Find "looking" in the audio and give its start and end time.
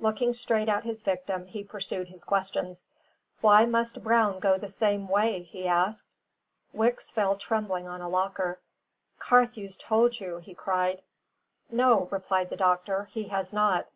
0.00-0.32